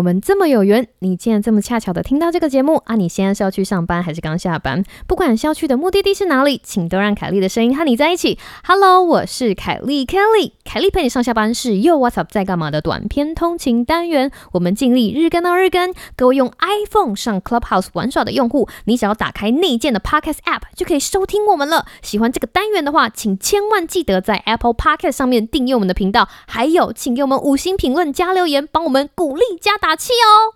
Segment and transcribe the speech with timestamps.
[0.00, 2.96] 我们这么有缘，你竟然这么恰巧的听到这个节目啊！
[2.96, 4.82] 你现在是要去上班还是刚下班？
[5.06, 8.38] 不管是要去的目的地是哪里，请都让凯莉的声音和你在一起。
[8.64, 14.30] Hello，我是凯莉 Kelly，凯莉陪你上下班是 Yo What's Up 在干嘛的短篇通勤单元。
[14.52, 15.92] 我们尽力日更到日更。
[16.16, 21.84] 各位用 iPhone 上 Clubhouse 玩耍的用户，你只要打开内建的 Podcast App 就可以收听我们了。
[22.00, 29.72] 喜欢这个单元的话，请千万记得在 Apple Podcast 上面订阅我们的频道，还有请给我们五星评论加留言，帮我们鼓励加。
[29.80, 30.54] 打气哦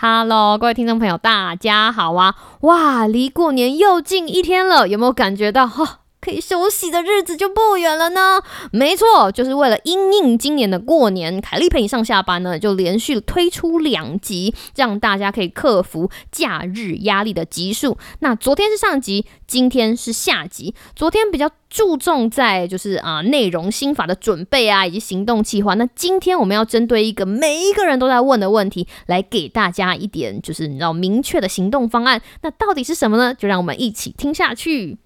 [0.00, 2.34] ！Hello，各位听众朋友，大家好啊！
[2.62, 5.98] 哇，离过年又近一天了，有没有感觉到哈？
[6.20, 8.40] 可以休息的日子就不远了呢。
[8.72, 17.96] 没错，就是为了应应今年的过年，凯莉陪你上下班呢，就连续推出两集，让大家可以克服假日压力的集数。
[18.20, 20.74] 那昨天是上集，今天是下集。
[20.94, 25.74] 昨天比较注重在就是啊内容心法的准备啊，以及行动计划。
[25.74, 32.20] 那今天我们要针对一个每一个人都在问的问题，来给大家一点就是你知道明确的行动方案。
[32.42, 33.34] 那到底是什么呢？
[33.34, 34.98] 就让我们一起听下去。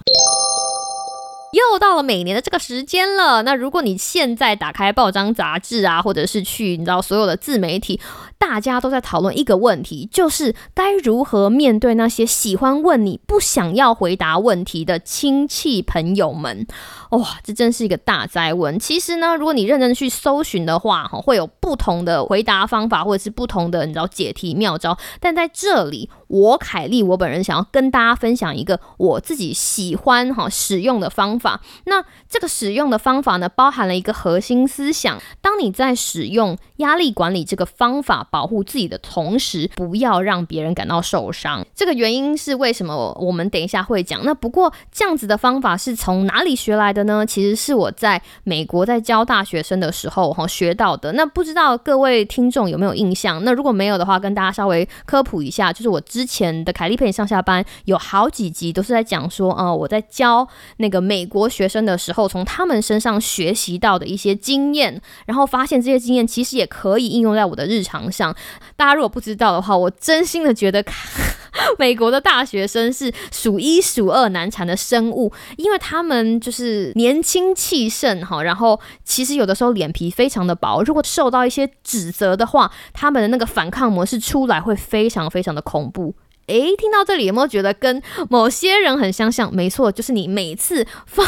[1.54, 3.42] 又到了每年的这个时间了。
[3.42, 8.00] 那如果你现在打开报章杂志啊，或者是去你知道所有的自媒体，
[8.38, 16.66] 大家都在讨论一个问题，就是该如何面对那些喜欢问你不想要回答问题的亲戚朋友们。
[17.10, 18.76] 哇，这真是一个大灾问。
[18.76, 24.98] 其实呢，如果你认真去搜寻的话，哈，会有不同的回答方法，或者是不同的你知道解题妙招。
[25.20, 31.43] 但在这里，我凯莉，我本人想要跟大家分享一个我自己喜欢哈使用的方法。
[31.44, 41.64] 法那这个使用的方法呢，包含了一个核心思想：当你在使用压力管理这个方法保护自己的同时，不要让别人感到受伤。
[41.74, 43.16] 这个原因是为什么？
[43.20, 44.24] 我们等一下会讲。
[44.24, 47.04] 那不过这样子的方法是从哪里学来的？
[47.04, 51.12] 呢，其实是我在美国在教大学生的时候哈学到的。
[51.12, 53.44] 那不知道各位听众有没有印象？
[53.44, 68.34] 那如果没有的话，跟大家稍微科普一下，就是我之前的凯利陪你上下班有好几集都是在讲说，呃，我在教那个美国学生的时候，从他们身上学习到的一些经验，然后发现这些经验其实也可以应用在我的日常上。
[68.76, 70.82] 大家如果不知道的话，我真心的觉得。
[71.78, 86.12] 美国的大学生是数一数二难缠的生物，因为他们就是年轻气盛哈，然后其实有的时候脸皮非常的薄，如果受到一些指责的话，他们的那个反抗模式出来会非常非常的恐怖。
[86.46, 89.54] 诶，听到这里有没有觉得跟某些人很相像？
[89.54, 91.26] 没错，就是你每次放。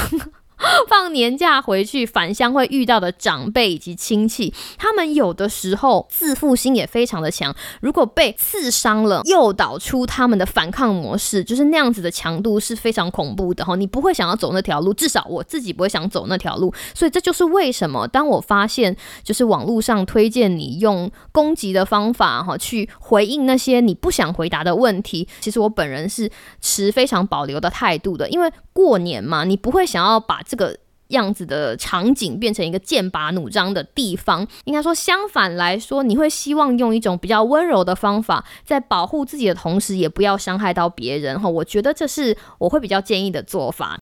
[0.88, 7.54] 放年假回去返乡会遇到的长辈以及亲戚，他们有的时候自负心也非常的强。
[7.80, 13.76] 如果被刺伤了，诱导出他们的反抗模式，就是那样子的强度是非常恐怖的哈。
[13.76, 16.72] 你不会想要走那条路，至少我自己不会想走那条路。
[16.94, 26.30] 所以这就是为什么当我发现就是网络上推荐你用攻击的方法哈去回应那些你不想回答的问题，其实我本人是
[26.60, 41.48] 持非常保留的态度的，因为过年嘛，你不会想要把这个样子的场景变成一个剑拔弩张的地方，应该说相反来说，你会希望用一种比较温柔的方法，在保护自己的同时，也不要伤害到别人哈。
[41.48, 43.98] 我觉得这是我会比较建议的做法。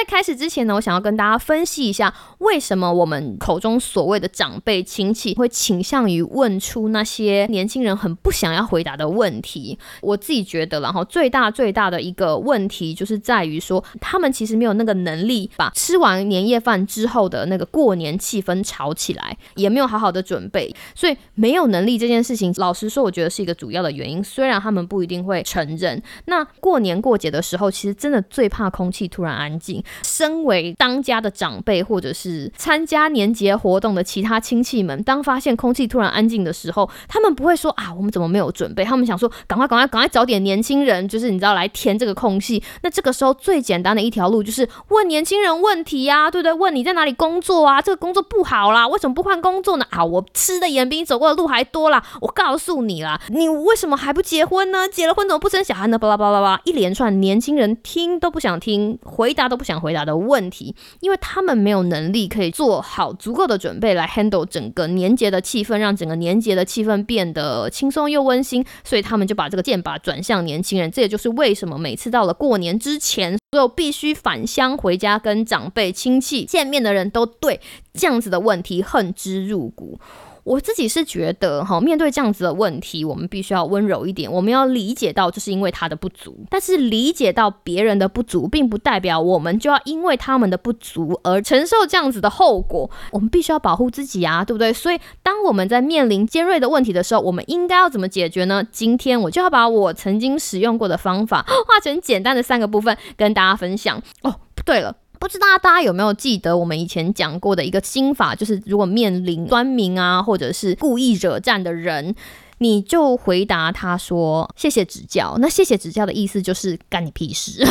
[0.00, 9.78] 在开始之前呢，我想要跟大家分析一下，为什么我们口中所谓的长辈亲戚会倾向于问出那些年轻人很不想要回答的问题。
[10.00, 24.24] 我自己觉得，然后最大最大的一个问题就是在于说，他们其实没有那个能力把吃完年夜饭之后的那个过年气氛炒起来，也没有好好的准备，所以没有能力这件事情，老实说，我觉得是一个主要的原因。
[24.24, 26.02] 虽然他们不一定会承认。
[26.24, 29.84] 那过年过节的时候，其实真的最怕空气突然安静。
[30.02, 38.84] 身为当家的长辈，或者是参加年节活动的其他亲戚们，当发现空气突然安静的时候，他们不会说啊，我们怎么没有准备？
[38.84, 42.62] 他们想说，赶快、赶快、赶快找点年轻人，就是你知道来填这个空隙。
[42.82, 46.52] 那这个时候最简单的一条路就是问年轻人问题呀，对不对？
[46.52, 47.82] 问你在哪里工作啊？
[47.82, 49.86] 这个工作不好啦，为什么不换工作呢？
[49.90, 52.04] 啊，我吃的盐比你走过的路还多啦！
[52.20, 54.88] 我告诉你啦，你为什么还不结婚呢？
[54.88, 55.98] 结了婚怎么不生小孩呢？
[55.98, 59.79] 巴拉巴拉巴拉，一连串年轻人听都不想听，回答都不想。
[59.80, 70.90] 回答的问题，因为他们没有能力可以做好足够的准备来 handle 整个年节的气氛，让整个年节的气氛变得轻松又温馨，所以他们就把这个剑拔转向年轻人。
[70.90, 77.60] 这也就是为什么每次到了过年之前，所有必须返乡回家跟长辈亲戚见面的人都对
[77.94, 79.98] 这样子的问题恨之入骨。
[80.44, 84.30] 我自己是觉得哈，面对这样子的问题，我们必须要温柔一点。
[84.30, 86.44] 我们要理解到，就是因为他的不足。
[86.48, 92.90] 但是理解到别人的不足，并不代表我们就要因为他们的不足而承受这样子的后果。
[93.12, 94.72] 我们必须要保护自己啊，对不对？
[94.72, 98.64] 所以，当我们在面临尖锐的问题的时候，我们应该要怎么解决呢？
[98.70, 104.02] 今天我就要把我曾经使用过的方法， 化成简单的三个部分，跟大家分享。
[104.22, 104.34] 哦，
[104.64, 104.96] 对了。
[105.20, 112.14] 不知道大家有没有记得我们以前讲过的一个心法，就是如果面临端明啊，或者是故意惹战的人。
[112.62, 117.52] 你就回答他说：“谢谢指教。”那谢谢指教的意思就是干你屁事。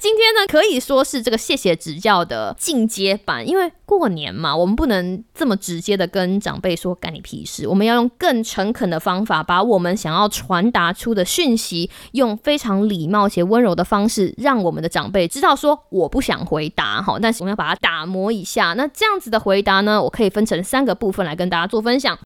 [0.00, 18.72] 今天呢，可以说是这个谢谢指教的进阶版，因为过年嘛，我们不能这么直接的跟长辈说干你屁事，我们要用更诚恳的方法，把我们想要传达出的讯息，用非常礼貌且温柔的方式，让我们的长辈知道说我不想回答哈，但是我们要把它打磨一下。
[18.72, 22.18] 那这样子的回答呢，我可以分成三个部分来跟大家做分享。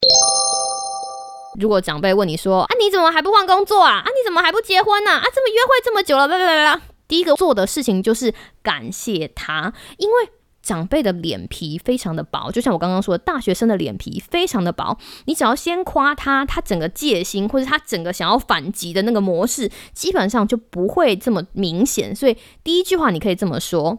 [1.58, 3.98] 如果长辈问你说：“啊，你怎么还不换工作啊？
[3.98, 5.10] 啊，你怎么还不结婚呢？
[5.10, 8.32] 啊，这么约会这么久了，啦啦啦啦！”第一个做的事情就是
[8.62, 10.30] 感谢他，因为
[10.62, 14.96] 长辈的脸皮非常的薄，就像我刚刚说的，大学生的脸皮非常的薄。
[15.26, 22.16] 你只要先夸他，他整个戒心或者他整个想要反击的那个模式，基本上就不会这么明显。
[22.16, 23.98] 所以第一句话你可以这么说：“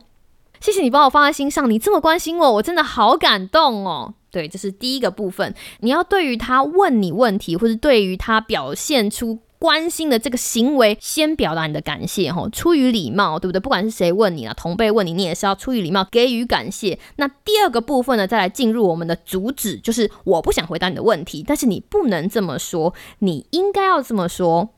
[0.60, 5.54] 谢谢你把我放在心上，你这么关心我，我真的好感动哦。”对，这是第一个部分。
[5.82, 13.60] 你要对于他问你问题，或者对于他表现出关心的这个行为，先表达你的感谢，哈，出于礼貌，对不对？
[13.60, 16.98] 不管是谁问你啊，同辈问你，你也是要出于礼貌给予感谢。
[17.18, 24.70] 那第二个部分呢，再来进入我们的主旨，就是我不想回答你的问题，但是你不能这么说，你应该要这么说。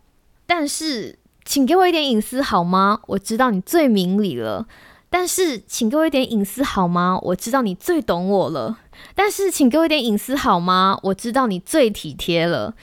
[0.45, 2.99] 但是，请给我一点隐私好吗？
[3.07, 4.67] 我知道你最明理了。
[5.17, 7.17] 但是，请给我一点隐私好吗？
[7.21, 8.79] 我知道你最懂我了。
[9.15, 10.99] 但是，请给我一点隐私好吗？
[11.03, 12.75] 我知道你最体贴了。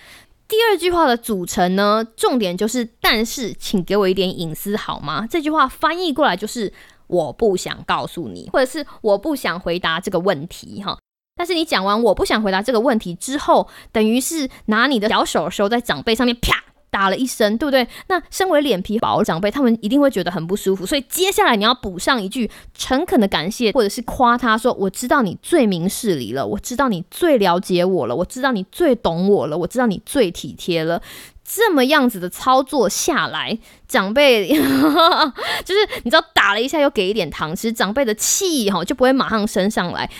[0.48, 6.72] 第二句话的组成呢，重点就是“但是，请给我一点隐私好吗？”这句话翻译过来就是
[7.06, 10.96] “我不想告诉你”或者是“我不想回答这个问题”哈。
[11.36, 16.64] 但是你讲完“我不想回答这个问题”之后，等于是拿你的小手手在长辈上面啪。
[16.92, 17.88] 打了一声，对不对？
[18.08, 20.84] 那身为脸皮薄的长辈，他们一定会觉得很不舒服。
[20.84, 31.00] 所以接下来你要补上一句诚恳的感谢，或者是夸他说：“我知道你最明事理了，我知道你最了解我了，我知道你最懂我了，我知道你最体贴了。”
[31.42, 33.58] 这么样子的操作下来，
[33.88, 40.10] 长辈就是 你知道打了一下又给一点糖吃，长辈的气哈就不会马上升上来。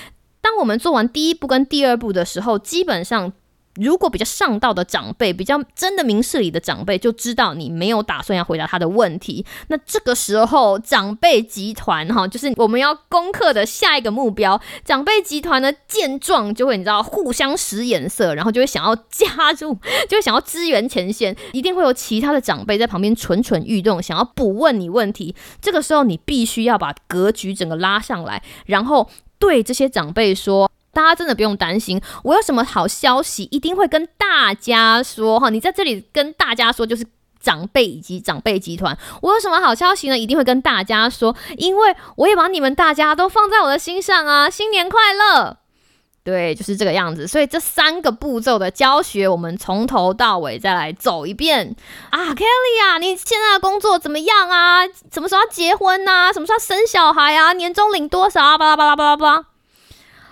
[0.40, 3.34] 当我们做完第一步跟第二步的时候，基本上。
[3.76, 9.46] 如果比较上道的长辈，比较真的明事理的长辈，就知道你没有打算要回答他的问题。
[9.68, 14.60] 那这个时候，长辈集团哈，就是我们要攻克的下一个目标。
[14.84, 19.78] 长辈集团呢，见状就会你知道互相使眼色，然后就会想要加入，
[20.08, 21.36] 就会想要支援前线。
[21.52, 25.34] 一定会有其他的长辈在旁边蠢蠢欲动，想要补问你问题。
[25.60, 29.08] 这个时候，你必须要把格局整个拉上来，然后
[29.38, 30.70] 对这些长辈说。
[30.92, 35.48] 大家真的不用担心，我有什么好消息一定会跟大家说哈。
[35.50, 37.06] 你在这里跟大家说，就是
[37.40, 40.18] 长辈以及长辈集团，我有什么好消息呢？
[40.18, 44.48] 一定会跟大家说，因为我也把你们大家都放在我的心上啊！
[44.50, 45.56] 新年快乐，
[46.22, 47.26] 对，就是这个样子。
[47.26, 51.74] 所以这三个步骤的教学，我们从头到尾再来走一遍
[52.10, 54.86] 啊，Kelly 啊，你现在的工作怎么样啊？
[55.12, 56.32] 什么时候要结婚啊？
[56.32, 57.54] 什么时候生小孩啊？
[57.54, 58.58] 年终领多少啊？
[58.58, 59.44] 巴拉巴拉巴拉巴拉。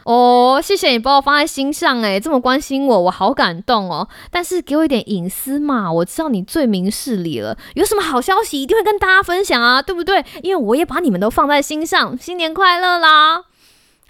[0.05, 4.09] 哦，谢谢你把我放在心上，哎，这么关心我，我好感动哦。
[4.31, 10.25] 但是给我一点隐私嘛，我知道你最明事理了，有什么好消息一定会跟大家分享啊，对不对？
[10.43, 13.45] 因为我也把你们都放在心上，新年快乐啦！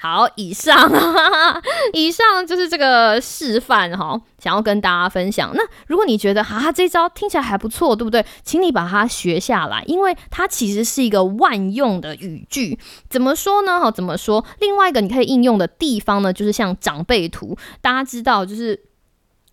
[0.02, 0.90] 好，以上，
[1.92, 5.50] 以上就是这个示范哈，想要跟大家分享。
[5.54, 8.24] 那如果你觉得哈这招听起来还不错，对不对？
[8.42, 12.78] 请你把它学下来，因为它其实是一个万用的语句。
[13.10, 13.78] 怎么说呢？
[13.78, 14.42] 哈，怎么说？
[14.60, 18.89] 另外一个你可以应用的地方呢，就是像长辈图，大家知道就是。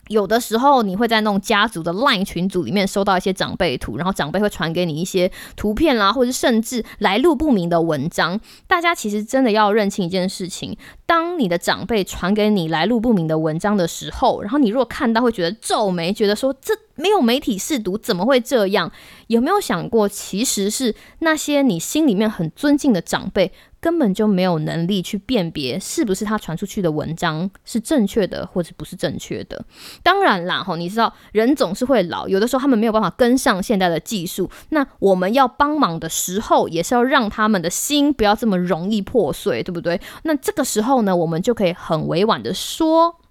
[0.07, 8.39] 有的时候，你会在那种家族的 LINE 群组里面收到一些长辈图，然后长辈会传给你一些图片啦，或者甚至来路不明的文章。
[8.67, 18.91] 大家其实真的要认清一件事情：当你的长辈传给你来路不明的文章的时候，然后你如果看到，会觉得皱眉，觉得说这没有媒体试读，怎么会这样？
[19.27, 23.51] 有没有想过，其实是那些你心里面很尊敬的长辈？
[23.87, 29.63] 根本就没有能力去辨别是不是他传出去的文章是正确的，或者不是正确的。
[30.03, 34.51] 当然啦，吼，你知道人总是会老，有的时候他们没有办法跟上现代的技术。
[34.71, 40.01] 那我们要帮忙的时候，也是要让他们的心不要这么容易破碎，对不对？
[40.23, 43.21] 那这个时候呢，我们就可以很委婉的说。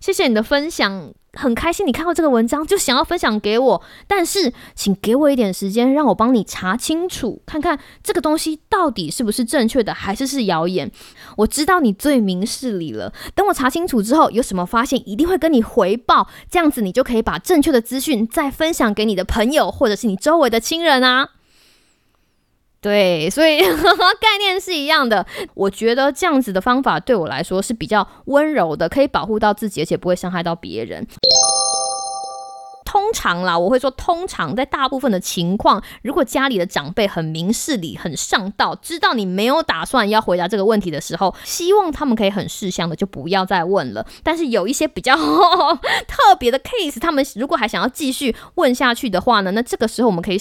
[0.00, 1.14] 谢谢你的分享。
[1.34, 10.90] 很开心你看到这个文章就想要分享给我，但是请给我一点时间，让我帮你查清楚，看看这个东西到底是不是正确的，还是是谣言。
[11.38, 21.30] 我知道你最明事理了，等我查清楚之后，有什么发现一定会跟你回报，这样子你就可以把正确的资讯再分享给你的朋友或者是你周围的亲人啊。
[22.82, 23.60] 对，所以
[24.20, 25.24] 概念是一样的。
[25.54, 31.06] 我觉得这样子的方法对我来说是比较温柔的，可以保护到自己，而且不会伤害到别人。
[32.84, 44.04] 通常啦，我会说，通常在大部分的情况，如果家里的长辈很明事理、很上道，知道你没有打算要回答这个问题的时候，希望他们可以很识相的就不要再问了。
[44.24, 45.16] 但是有一些比较
[46.08, 50.38] 特别的 case，他们如果还想要继续问下去的话呢，那这个时候我们可以。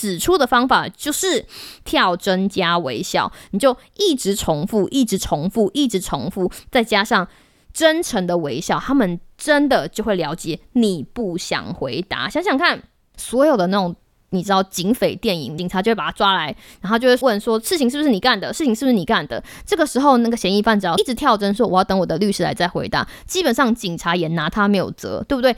[0.00, 1.44] 指出的方法就是
[1.84, 7.28] 跳针加微笑，你就一直重复，一直重复，一直重复，再加上
[7.74, 12.30] 真诚的微笑，他们真的就会了解你不想回答。
[12.30, 12.82] 想想看，
[13.18, 13.94] 所有的那种。
[14.30, 18.52] 你知道警匪电影，警察就会把他抓来，然后就会问说事情是不是你干的？
[18.52, 19.42] 事情是不是你干的？
[19.66, 25.52] 这个时候，那个嫌疑犯只要一直跳针说我要等我的律师来再回答，基本上警察也拿他没有辙，对不对？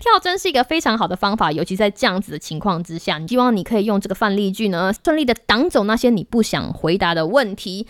[0.00, 7.86] 跳针是一个非常好的方法，尤其在这样子的情况之下，你希望你可以用这个范例句呢，顺利的挡走那些你不想回答的问题。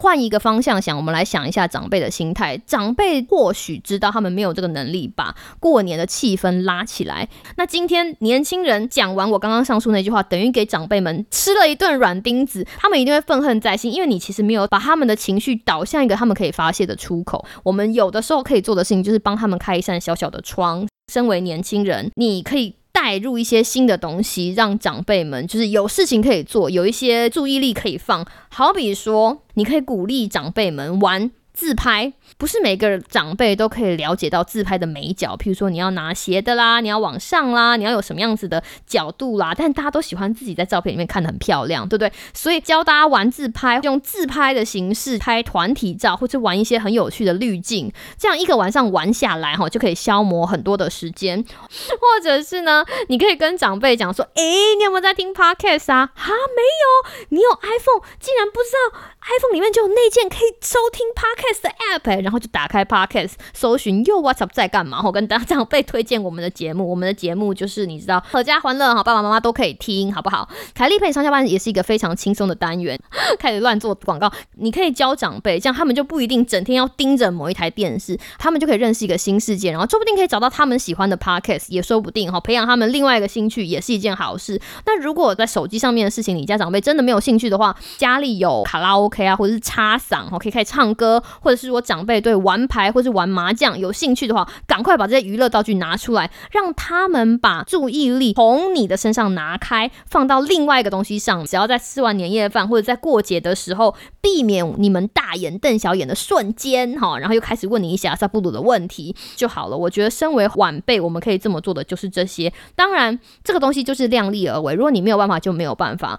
[0.00, 2.56] 换一个方向想，我们来想一下长辈的心态。
[2.66, 7.28] 长辈或许知道他们没有这个能力把过年的气氛拉起来。
[7.58, 17.44] 那今天年轻人讲完我刚刚上述那句话，等于给长辈们吃了一顿软钉子，他们一定会愤恨在心，因为你其实没有把他们的情绪导向一个他们可以发泄的出口。
[17.62, 20.88] 我们有的时候可以做的事情，就是帮他们开一扇小小的窗。
[21.12, 22.79] 身为年轻人，你可以。
[23.02, 28.26] 带入一些新的东西，让长辈们就是有事情可以做，有一些注意力可以放。
[28.50, 31.30] 好比说，你可以鼓励长辈们玩。
[31.52, 39.54] 自拍不是每个长辈都可以了解到自拍的美角，譬如说你要拿斜的啦，你要往上啦，你要有什么样子的角度啦。
[39.56, 42.12] 但大家都喜欢自己在照片里面看得很漂亮，对不对？
[42.32, 51.44] 所以教大家玩自拍，用自拍的形式拍团体照，或者玩一些很有趣的滤镜，这样一个晚上玩下来哈，就可以消磨很多的时间。
[51.68, 56.10] 或者是呢，你可以跟长辈讲说：“诶，你有没有在听 podcast 啊？
[56.14, 65.00] 哈，没有，你有 iPhone，竟然不知道 iPhone 里面就有内建可以收听 podcast。” Cast 的 app，然后就打开 podcast，搜寻又 WhatsApp 在干嘛？
[65.02, 70.48] 我跟大家长辈推荐我们的节目，我们的节目就是你知道，阖家欢乐哈，爸爸妈妈都可以听，好不好？
[70.74, 72.98] 凯丽陪上下班也是一个非常轻松的单元，
[73.38, 84.60] 开始乱做广告，你可以教长辈，这样他们就不一定整天要盯着某一台电视，他们就可以认识一个新世界，然后说不定可以找到他们喜欢的 podcast，也说不定哈，培养他们另外一个兴趣也是一件好事。
[84.84, 91.22] 那如果在手机上面的事情，你家长辈真的没有兴趣的话，家里有卡拉 OK 啊，或者是插嗓哈，可以开始唱歌。
[91.40, 101.44] 或者是我长辈对玩牌或是玩麻将有兴趣的话，赶快把这些娱乐道具拿出来，让他们把注意力从你的身上拿开，放到另外一个东西上。
[101.44, 109.76] 只要在吃完年夜饭或者在过节的时候，避免你们大眼瞪小眼的瞬间，哈，然后又开始问你一些阿萨布鲁的问题就好了。
[109.76, 112.52] 我觉得身为晚辈，我们可以这么做的就是这些。
[112.76, 116.18] 当然，这个东西就是量力而为，如果你没有办法，就没有办法。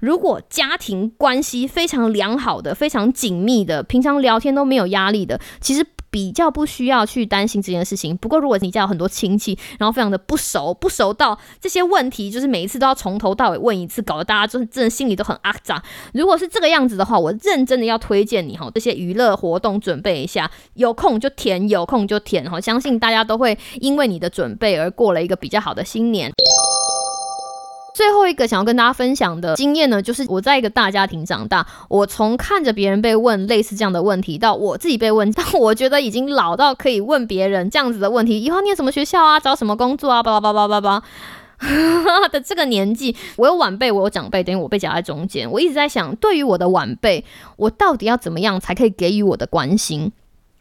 [0.00, 8.16] 如果家庭关系非常良好的、非常紧密的，平常聊天都没有压力的，其实比较不需要去担心这件事情。
[8.16, 15.82] 不过，如果你家有很多亲戚，然后非常的不熟，不熟到这些问题就是每一次都要从头到尾问一次，搞得大家就真的心里都很阿扎。
[16.12, 22.60] 如果是这个样子的话，我认真的要推荐你哈，这些娱乐活动准备一下，有空就填，有空就填哈。
[22.60, 26.30] 相信大家都会因为你的准备而过了一个比较好的新年。
[27.96, 41.02] 最后一个想要跟大家分享的经验呢，就是我在一个大家庭长大，我从看着别人被问类似这样的问题，到我自己被问，到我觉得已经老到可以问别人这样子的问题，以后念什么学校啊，找什么工作啊，巴拉巴拉巴拉巴
[42.20, 45.50] 拉的 这个年纪，我有晚辈，我有长辈，等于我被夹在中间。
[45.50, 47.24] 我一直在想，对于我的晚辈，
[47.56, 50.12] 我到底要怎么样才可以给予我的关心？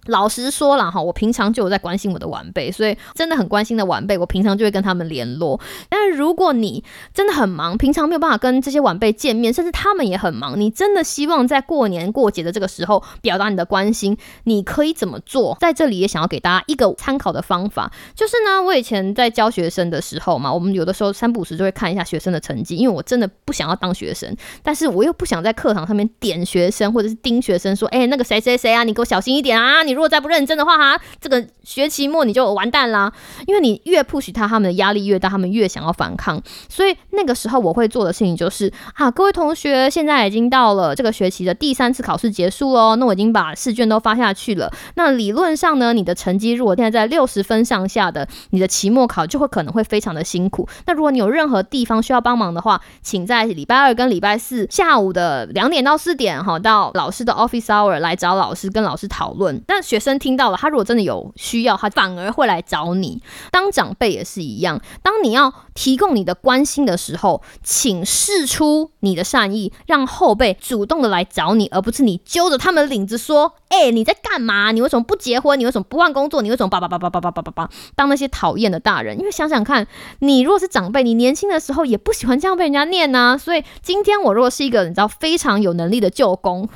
[0.06, 5.60] 老实说了哈，我平常就有在关心我的晚辈，所以真的很关心的晚辈，我平常就会跟他们联络。
[5.90, 6.84] 但是如果你
[7.14, 15.58] 真的很忙，平常没有办法跟这些晚辈见面，甚至他们也很忙，你真的希望在过年过节的这个时候表达你的关心，你可以怎么做？
[15.60, 29.95] 在这里也想要给大家一个参考的方法，就是呢，我以前在教学生的时候嘛，我们有的时候三不五时就会看一下学生的成绩，因为我真的不想要当学生，但是我又不想在课堂上面点学生或者是盯学生说，哎，那个谁谁谁啊，你给我小心一点啊，你。
[29.96, 33.12] 如果再不认真的话，哈，这个学期末你就完蛋啦。
[33.48, 36.42] 因为你越 push 他，他们的压力越大，他们越想要反抗。
[36.70, 42.96] 所以那个时候我会做的事情就是，啊，各位同学，现在已经到了这个学期的第三次考试结束喽。
[42.98, 44.72] 那我已经把试卷都发下去了。
[44.96, 50.68] 那理论上呢，你的成绩如果现在在六十分上下的，你的期末考就会可能会非常的辛苦。
[50.86, 59.62] 那如果你有任何地方需要帮忙的话，请在礼拜二跟礼拜四下午的两点到四点哈，到老师的 office hour 来找老师跟老师讨论。
[59.68, 63.22] 那学生听到了，他如果真的有需要，他反而会来找你。
[63.52, 74.72] 当长辈也是一样，当你要提供你的关心的时候，请示出你的善意，让后辈主动的来找你，而不是你揪着他们领子说：“哎，你在干嘛？
[74.72, 75.60] 你为什么不结婚？
[75.60, 76.42] 你为什么不换工作？
[76.42, 79.86] 你为什么叭叭叭叭叭叭叭叭叭？”当那些讨厌的大人，因为想想看，
[80.20, 83.38] 你如果是长辈，你年轻的时候也不喜欢这样被人家念呐。
[83.38, 86.68] 所以今天我如果是一个你知道非常有能力的舅公。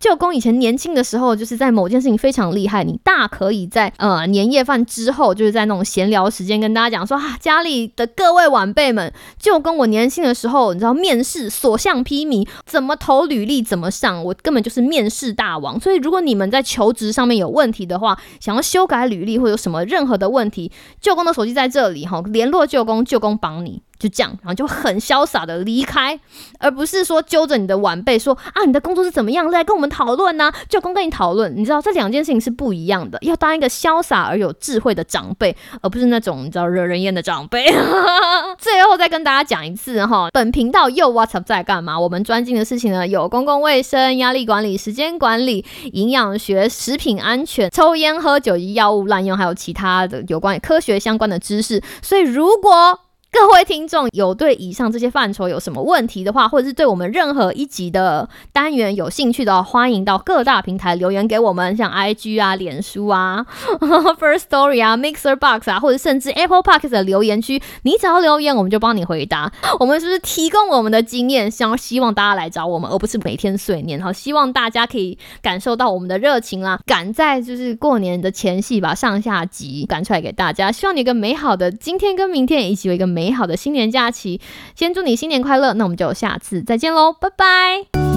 [0.00, 15.80] 舅公以前年轻的时候，就是在某件事情非常厉害，你大可以在呃年夜饭之后，就是在那种闲聊时间跟大家讲说啊，家里的各位晚辈们，舅公我年轻的时候，你知道面试所向披靡，怎么投履历怎么上，我根本就是面试大王。
[15.80, 23.82] 所以如果你们在求职上面有问题的话，想要修改履历或有什么任何的问题，舅公的手机在这里哈，联络舅公，舅公帮你。
[23.98, 26.18] 就这样，然后就很潇洒的离开，
[26.58, 30.52] 而不是说揪着你的晚辈说啊，你的工作是怎么样，来跟我们讨论呢？
[30.68, 33.18] 就公跟你讨论，你知道这两件事情是不一样的。
[33.22, 37.66] 要当一个潇洒而有智慧的长辈，而不是那种你知道惹人厌的长辈。
[38.58, 41.98] 最后再跟大家讲一次哈，本频道又 What's up 在干嘛？
[41.98, 51.82] 我们专精的事情呢，有公共卫生、压力管理、时间管理、营养学、食品安全、抽烟喝酒药物滥用，还有其他的有关科学相关的知识。
[52.02, 53.00] 所以如果
[53.30, 63.46] 各位听众有对以上这些范畴有什么问题的话，或者是对我们任何一集的单元有兴趣的话，欢迎到各大平台留言给我们，像 IG 啊、脸书啊、
[64.18, 69.52] First Story 啊、Mixer Box 啊，或者甚至 Apple Park 的留言区，你只要留言，我们就帮你回答。
[69.78, 74.00] 我们是不是提供我们的经验，想希望大家来找我们，而不是每天碎念？
[74.00, 80.72] 好，希望大家可以感受到我们的热情啦，赶在就是过年的前夕把上下集赶出来给大家。
[80.72, 83.17] 希望你一个美好的今天跟明天，以及有一个美。
[83.18, 84.40] 美好的新年假期，
[84.76, 85.74] 先祝你新年快乐！
[85.74, 88.07] 那我们就下次再见喽，拜拜。